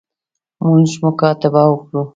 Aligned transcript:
موږ 0.65 0.89
مکاتبه 1.03 1.61
وکړو. 1.71 2.01